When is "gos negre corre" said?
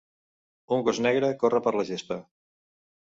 0.87-1.61